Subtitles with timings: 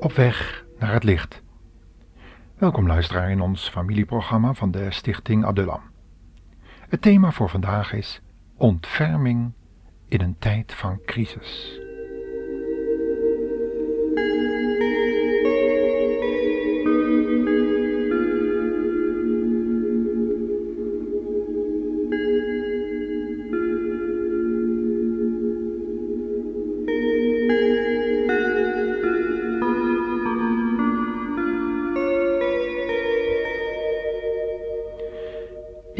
[0.00, 1.42] Op weg naar het licht.
[2.58, 5.82] Welkom luisteraar in ons familieprogramma van de Stichting Adulam.
[6.88, 8.20] Het thema voor vandaag is
[8.56, 9.52] ontferming
[10.08, 11.80] in een tijd van crisis.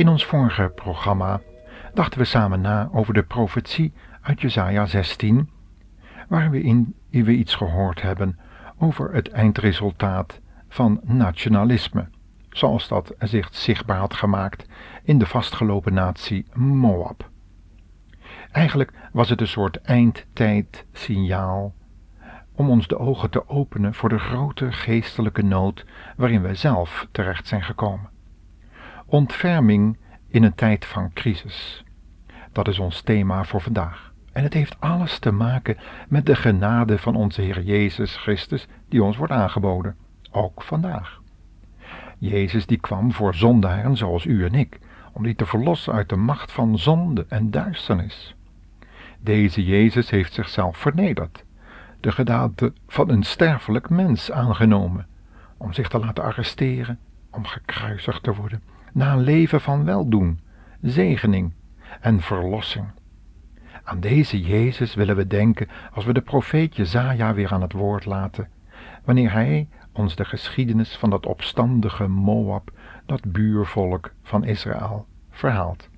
[0.00, 1.40] In ons vorige programma
[1.94, 5.50] dachten we samen na over de profetie uit Jesaja 16,
[6.28, 8.38] waar we in we iets gehoord hebben
[8.78, 12.08] over het eindresultaat van nationalisme,
[12.50, 14.66] zoals dat zich zichtbaar had gemaakt
[15.02, 17.30] in de vastgelopen natie Moab.
[18.50, 21.74] Eigenlijk was het een soort eindtijdsignaal
[22.54, 27.46] om ons de ogen te openen voor de grote geestelijke nood waarin wij zelf terecht
[27.46, 28.19] zijn gekomen.
[29.10, 31.84] Ontferming in een tijd van crisis.
[32.52, 34.12] Dat is ons thema voor vandaag.
[34.32, 35.76] En het heeft alles te maken
[36.08, 39.96] met de genade van onze Heer Jezus Christus die ons wordt aangeboden,
[40.30, 41.20] ook vandaag.
[42.18, 44.78] Jezus die kwam voor zondaren zoals u en ik,
[45.12, 48.34] om die te verlossen uit de macht van zonde en duisternis.
[49.20, 51.44] Deze Jezus heeft zichzelf vernederd,
[52.00, 55.06] de gedaante van een sterfelijk mens aangenomen,
[55.56, 56.98] om zich te laten arresteren,
[57.30, 60.40] om gekruisigd te worden na een leven van weldoen,
[60.80, 61.52] zegening
[62.00, 62.86] en verlossing.
[63.84, 68.04] Aan deze Jezus willen we denken als we de profeet Jezaja weer aan het woord
[68.04, 68.48] laten,
[69.04, 72.70] wanneer hij ons de geschiedenis van dat opstandige Moab,
[73.06, 75.89] dat buurvolk van Israël, verhaalt.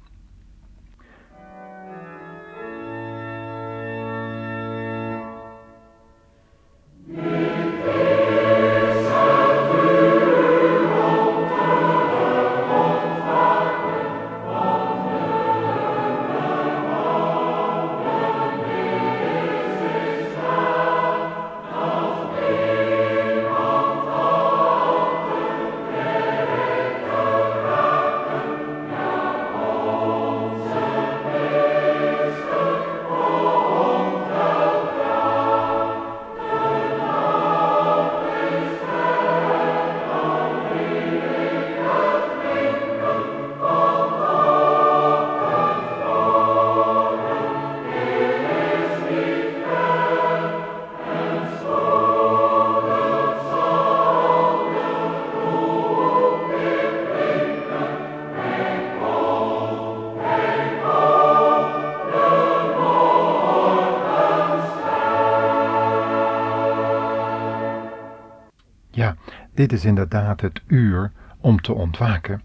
[69.55, 72.43] Dit is inderdaad het uur om te ontwaken,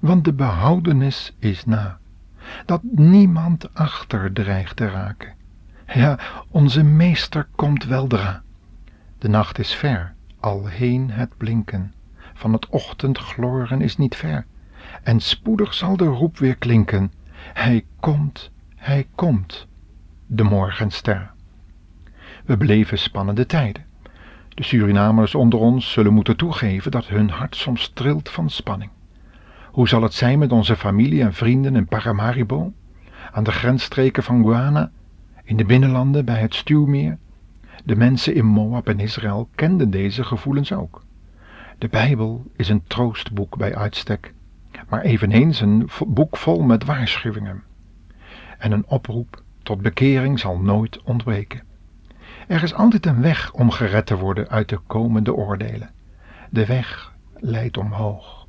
[0.00, 1.98] want de behoudenis is na,
[2.66, 5.34] dat niemand achter dreigt te raken.
[5.94, 6.18] Ja,
[6.50, 8.42] onze meester komt weldra.
[9.18, 11.94] De nacht is ver, al heen het blinken,
[12.34, 14.46] van het ochtendgloren is niet ver,
[15.02, 17.12] en spoedig zal de roep weer klinken,
[17.52, 19.66] hij komt, hij komt,
[20.26, 21.30] de morgenster.
[22.44, 23.87] We beleven spannende tijden.
[24.58, 28.90] De Surinamers onder ons zullen moeten toegeven dat hun hart soms trilt van spanning.
[29.70, 32.72] Hoe zal het zijn met onze familie en vrienden in Paramaribo,
[33.32, 34.90] aan de grensstreken van Guana,
[35.44, 37.18] in de binnenlanden bij het Stuwmeer?
[37.84, 41.04] De mensen in Moab en Israël kenden deze gevoelens ook.
[41.78, 44.34] De Bijbel is een troostboek bij uitstek,
[44.88, 47.62] maar eveneens een boek vol met waarschuwingen.
[48.58, 51.67] En een oproep tot bekering zal nooit ontbreken.
[52.48, 55.90] Er is altijd een weg om gered te worden uit de komende oordelen.
[56.50, 58.46] De weg leidt omhoog.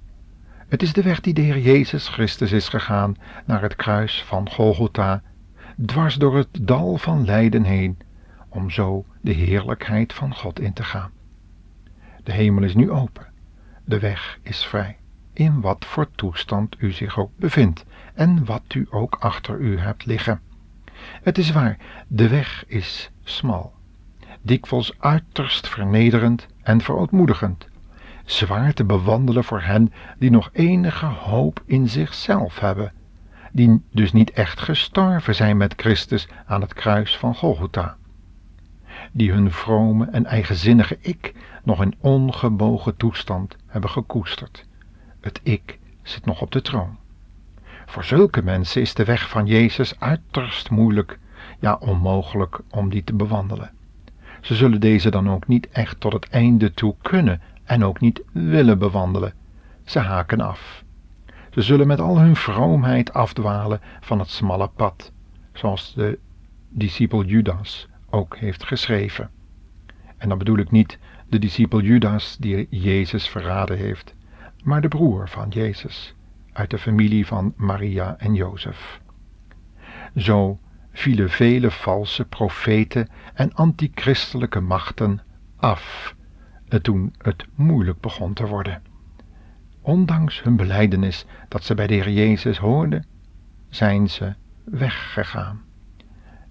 [0.68, 3.16] Het is de weg die de Heer Jezus Christus is gegaan
[3.46, 5.22] naar het kruis van Golgotha,
[5.86, 7.98] dwars door het dal van lijden heen,
[8.50, 11.12] om zo de heerlijkheid van God in te gaan.
[12.24, 13.28] De hemel is nu open,
[13.86, 14.98] de weg is vrij,
[15.34, 20.06] in wat voor toestand u zich ook bevindt en wat u ook achter u hebt
[20.06, 20.42] liggen.
[21.24, 23.78] Het is waar, de weg is smal
[24.50, 27.68] dikwijls uiterst vernederend en verootmoedigend,
[28.26, 32.94] zwaar te bewandelen voor hen die nog enige hoop in zichzelf hebben,
[33.52, 37.98] die dus niet echt gestorven zijn met Christus aan het kruis van Golgotha,
[39.12, 44.66] die hun vrome en eigenzinnige ik nog in ongebogen toestand hebben gekoesterd.
[45.22, 46.98] Het ik zit nog op de troon.
[47.86, 51.20] Voor zulke mensen is de weg van Jezus uiterst moeilijk,
[51.60, 53.78] ja onmogelijk om die te bewandelen.
[54.42, 58.22] Ze zullen deze dan ook niet echt tot het einde toe kunnen en ook niet
[58.32, 59.34] willen bewandelen.
[59.84, 60.84] Ze haken af.
[61.50, 65.12] Ze zullen met al hun vroomheid afdwalen van het smalle pad,
[65.54, 66.20] zoals de
[66.70, 69.30] discipel Judas ook heeft geschreven.
[70.18, 71.00] En dan bedoel ik niet
[71.30, 74.16] de discipel Judas die Jezus verraden heeft,
[74.64, 76.16] maar de broer van Jezus,
[76.54, 79.02] uit de familie van Maria en Jozef.
[80.16, 80.60] Zo
[81.00, 85.22] vielen vele valse profeten en antichristelijke machten
[85.56, 86.16] af,
[86.82, 88.82] toen het moeilijk begon te worden.
[89.82, 93.06] Ondanks hun belijdenis dat ze bij de Heer Jezus hoorden,
[93.70, 95.62] zijn ze weggegaan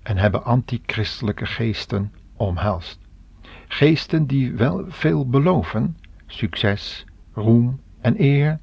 [0.02, 2.98] en hebben antichristelijke geesten omhelst.
[3.66, 5.96] Geesten die wel veel beloven,
[6.26, 8.58] succes, roem en eer,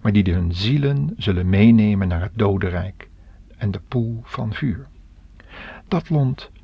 [0.00, 3.08] maar die hun zielen zullen meenemen naar het dodenrijk
[3.56, 4.90] en de poel van vuur.
[5.92, 6.10] Dat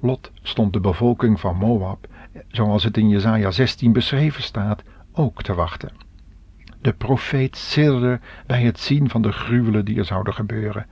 [0.01, 2.07] lot stond de bevolking van Moab,
[2.49, 4.83] zoals het in Jesaja 16 beschreven staat,
[5.13, 5.91] ook te wachten.
[6.81, 10.87] De profeet sidderde bij het zien van de gruwelen die er zouden gebeuren,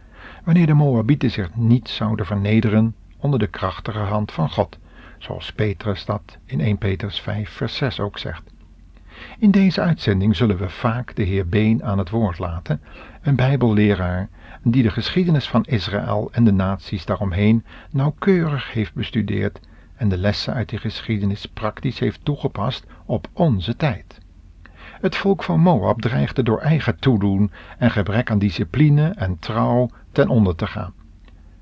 [0.45, 4.79] wanneer de Moabieten zich niet zouden vernederen onder de krachtige hand van God,
[5.19, 8.55] zoals Petrus dat in 1 Petrus 5 vers 6 ook zegt.
[9.39, 12.81] In deze uitzending zullen we vaak de heer Been aan het woord laten,
[13.27, 14.29] een bijbelleraar
[14.63, 19.61] die de geschiedenis van Israël en de naties daaromheen nauwkeurig heeft bestudeerd
[19.97, 24.19] en de lessen uit die geschiedenis praktisch heeft toegepast op onze tijd.
[25.01, 30.29] Het volk van Moab dreigde door eigen toedoen en gebrek aan discipline en trouw ten
[30.29, 30.95] onder te gaan.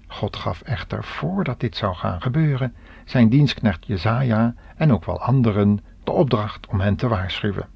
[0.07, 2.75] God gaf echter voordat dit zou gaan gebeuren
[3.05, 7.69] zijn dienstknecht Jezaja en ook wel anderen de opdracht om hen te waarschuwen.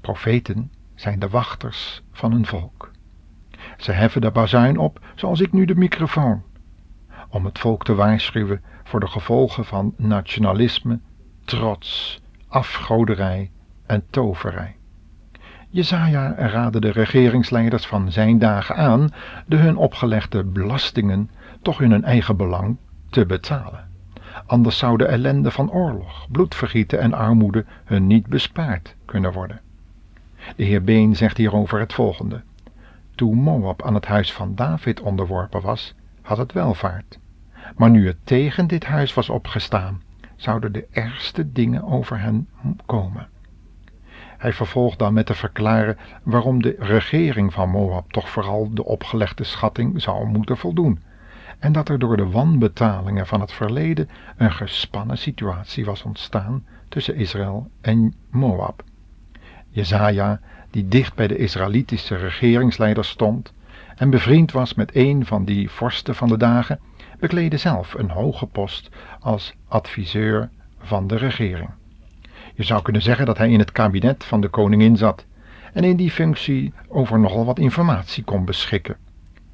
[0.00, 2.91] Profeten zijn de wachters van hun volk.
[3.76, 6.42] Ze heffen de bazuin op, zoals ik nu de microfoon,
[7.28, 11.00] om het volk te waarschuwen voor de gevolgen van nationalisme,
[11.44, 13.50] trots, afgoderij
[13.86, 14.76] en toverij.
[15.68, 19.08] Jezaja raadde de regeringsleiders van zijn dagen aan
[19.46, 21.30] de hun opgelegde belastingen
[21.62, 22.76] toch in hun eigen belang
[23.10, 23.90] te betalen.
[24.46, 29.60] Anders zou de ellende van oorlog, bloedvergieten en armoede hun niet bespaard kunnen worden.
[30.56, 32.42] De heer Been zegt hierover het volgende.
[33.14, 37.18] Toen Moab aan het huis van David onderworpen was, had het welvaart.
[37.76, 40.02] Maar nu het tegen dit huis was opgestaan,
[40.36, 42.48] zouden de ergste dingen over hen
[42.86, 43.28] komen.
[44.38, 49.44] Hij vervolgt dan met te verklaren waarom de regering van Moab toch vooral de opgelegde
[49.44, 51.02] schatting zou moeten voldoen,
[51.58, 57.16] en dat er door de wanbetalingen van het verleden een gespannen situatie was ontstaan tussen
[57.16, 58.84] Israël en Moab.
[59.68, 60.40] Jezaja,
[60.72, 63.52] die dicht bij de Israëlitische regeringsleider stond
[63.96, 66.80] en bevriend was met een van die vorsten van de dagen,
[67.18, 68.88] bekleedde zelf een hoge post
[69.20, 71.70] als adviseur van de regering.
[72.54, 75.24] Je zou kunnen zeggen dat hij in het kabinet van de koningin zat
[75.72, 78.96] en in die functie over nogal wat informatie kon beschikken.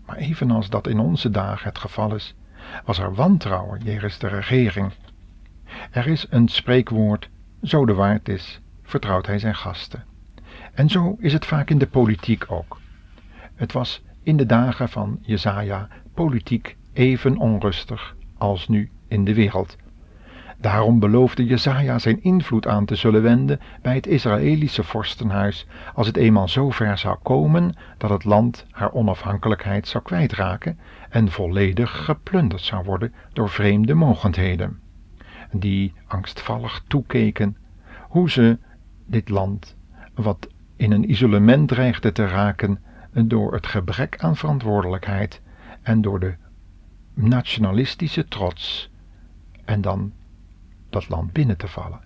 [0.07, 2.35] Maar evenals dat in onze dagen het geval is,
[2.85, 4.93] was er wantrouwen jegens de regering.
[5.91, 7.29] Er is een spreekwoord,
[7.63, 10.05] zo de waard is, vertrouwt hij zijn gasten.
[10.79, 12.81] En zo is het vaak in de politiek ook.
[13.55, 19.77] Het was in de dagen van Jezaja politiek even onrustig als nu in de wereld.
[20.59, 26.17] Daarom beloofde Jezaja zijn invloed aan te zullen wenden bij het Israëlische vorstenhuis als het
[26.17, 30.79] eenmaal zo ver zou komen dat het land haar onafhankelijkheid zou kwijtraken
[31.11, 34.81] en volledig geplunderd zou worden door vreemde mogendheden,
[35.53, 37.57] die angstvallig toekeken
[38.09, 38.59] hoe ze
[39.07, 39.77] dit land,
[40.15, 42.83] wat in een isolement dreigde te raken
[43.13, 45.41] door het gebrek aan verantwoordelijkheid
[45.83, 46.35] en door de
[47.15, 48.91] nationalistische trots,
[49.65, 50.13] en dan
[50.91, 52.01] dat land binnen te vallen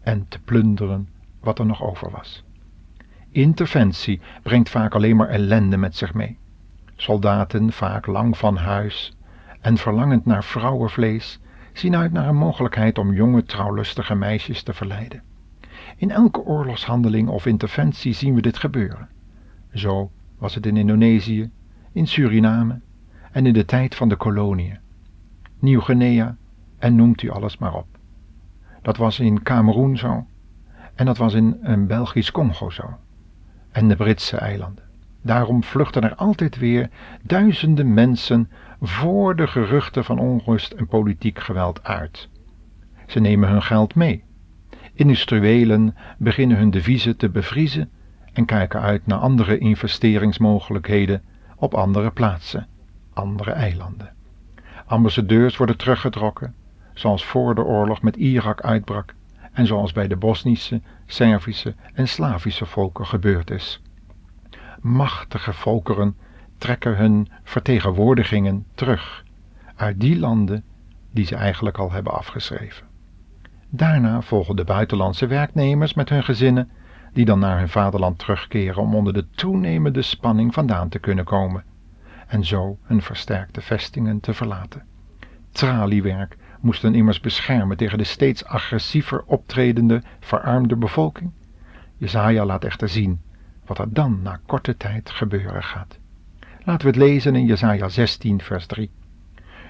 [0.00, 1.08] en te plunderen
[1.40, 2.44] wat er nog over was.
[3.30, 6.38] Interventie brengt vaak alleen maar ellende met zich mee.
[6.96, 9.16] Soldaten, vaak lang van huis
[9.60, 11.40] en verlangend naar vrouwenvlees,
[11.72, 15.22] zien uit naar een mogelijkheid om jonge trouwlustige meisjes te verleiden.
[15.98, 19.08] In elke oorlogshandeling of interventie zien we dit gebeuren.
[19.72, 21.50] Zo was het in Indonesië,
[21.92, 22.80] in Suriname
[23.32, 24.78] en in de tijd van de koloniën.
[25.58, 26.36] Nieuw-Guinea
[26.78, 27.86] en noemt u alles maar op.
[28.82, 30.26] Dat was in Cameroen zo.
[30.94, 32.98] En dat was in een Belgisch Congo zo.
[33.70, 34.84] En de Britse eilanden.
[35.22, 36.90] Daarom vluchten er altijd weer
[37.22, 38.50] duizenden mensen
[38.80, 42.28] voor de geruchten van onrust en politiek geweld uit.
[43.06, 44.26] Ze nemen hun geld mee.
[44.98, 47.90] Industriëlen beginnen hun deviezen te bevriezen
[48.32, 51.22] en kijken uit naar andere investeringsmogelijkheden
[51.56, 52.66] op andere plaatsen,
[53.12, 54.12] andere eilanden.
[54.86, 56.54] Ambassadeurs worden teruggetrokken,
[56.94, 59.14] zoals voor de oorlog met Irak uitbrak
[59.52, 63.82] en zoals bij de Bosnische, Servische en Slavische volken gebeurd is.
[64.80, 66.16] Machtige volkeren
[66.56, 69.24] trekken hun vertegenwoordigingen terug
[69.76, 70.64] uit die landen
[71.10, 72.87] die ze eigenlijk al hebben afgeschreven.
[73.70, 76.70] Daarna volgen de buitenlandse werknemers met hun gezinnen,
[77.12, 81.64] die dan naar hun vaderland terugkeren om onder de toenemende spanning vandaan te kunnen komen
[82.26, 84.82] en zo hun versterkte vestingen te verlaten.
[85.50, 91.30] Traliewerk moest hen immers beschermen tegen de steeds agressiever optredende verarmde bevolking.
[91.96, 93.20] Jezaja laat echter zien
[93.66, 95.98] wat er dan na korte tijd gebeuren gaat.
[96.64, 98.90] Laten we het lezen in Jesaja 16 vers 3.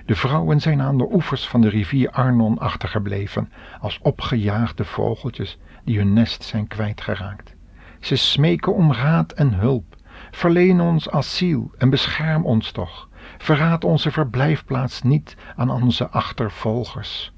[0.08, 5.98] De vrouwen zijn aan de oevers van de rivier Arnon achtergebleven, als opgejaagde vogeltjes die
[5.98, 7.54] hun nest zijn kwijtgeraakt.
[8.00, 9.96] Ze smeken om raad en hulp.
[10.30, 13.08] Verleen ons asiel en bescherm ons toch.
[13.38, 17.32] Verraad onze verblijfplaats niet aan onze achtervolgers.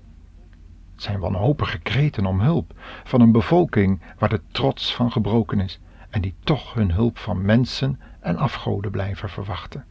[0.92, 2.72] Het zijn wanhopige kreten om hulp
[3.04, 7.44] van een bevolking waar de trots van gebroken is en die toch hun hulp van
[7.44, 9.84] mensen en afgoden blijven verwachten.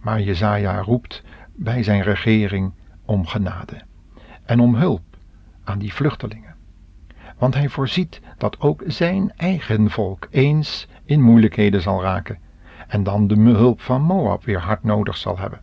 [0.00, 1.22] Maar Jezaja roept
[1.56, 2.72] bij zijn regering
[3.04, 3.82] om genade
[4.44, 5.02] en om hulp
[5.64, 6.54] aan die vluchtelingen.
[7.38, 12.38] Want hij voorziet dat ook zijn eigen volk eens in moeilijkheden zal raken
[12.88, 15.60] en dan de hulp van Moab weer hard nodig zal hebben.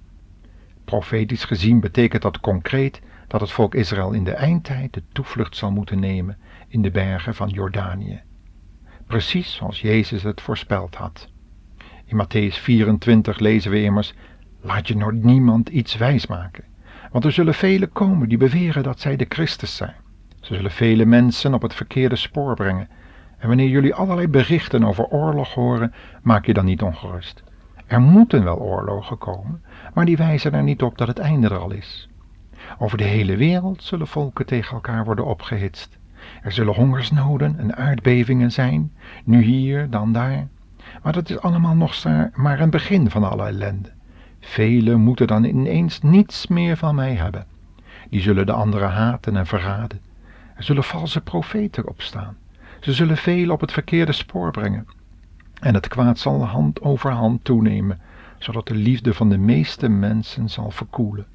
[0.86, 5.72] Profetisch gezien betekent dat concreet dat het volk Israël in de eindtijd de toevlucht zal
[5.72, 8.22] moeten nemen in de bergen van Jordanië.
[9.08, 11.30] Precies zoals Jezus het voorspeld had.
[12.06, 14.14] In Matthäus 24 lezen we immers
[14.62, 16.64] Laat je door niemand iets wijsmaken,
[17.12, 19.96] want er zullen velen komen die beweren dat zij de Christus zijn.
[20.40, 22.90] Ze zullen vele mensen op het verkeerde spoor brengen.
[23.38, 27.44] En wanneer jullie allerlei berichten over oorlog horen, maak je dan niet ongerust.
[27.86, 29.64] Er moeten wel oorlogen komen,
[29.94, 32.10] maar die wijzen er niet op dat het einde er al is.
[32.78, 35.98] Over de hele wereld zullen volken tegen elkaar worden opgehitst.
[36.42, 38.92] Er zullen hongersnoden en aardbevingen zijn,
[39.24, 40.48] nu hier, dan daar.
[41.04, 42.04] Maar dat is allemaal nog
[42.34, 43.92] maar een begin van alle ellende.
[44.42, 47.46] Velen moeten dan ineens niets meer van mij hebben.
[48.10, 50.02] Die zullen de anderen haten en verraden.
[50.56, 52.38] Er zullen valse profeten opstaan.
[52.80, 54.88] Ze zullen velen op het verkeerde spoor brengen.
[55.60, 58.00] En het kwaad zal hand over hand toenemen,
[58.38, 61.26] zodat de liefde van de meeste mensen zal verkoelen.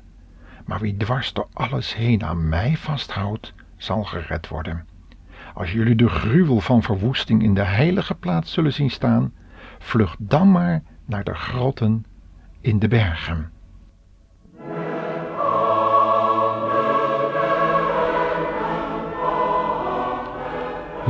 [0.65, 4.87] Maar wie dwars door alles heen aan mij vasthoudt, zal gered worden.
[5.55, 9.33] Als jullie de gruwel van verwoesting in de heilige plaats zullen zien staan,
[9.79, 12.05] vlucht dan maar naar de grotten
[12.67, 13.51] in de bergen.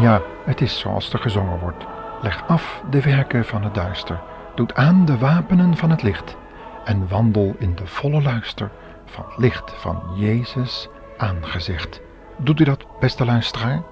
[0.01, 1.85] Ja, het is zoals er gezongen wordt.
[2.23, 4.21] Leg af de werken van het duister,
[4.55, 6.37] doet aan de wapenen van het licht
[6.85, 8.71] en wandel in de volle luister
[9.05, 12.01] van licht van Jezus aangezicht.
[12.37, 13.83] Doet u dat, beste luisteraar?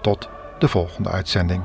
[0.00, 1.62] Tot de volgende uitzending.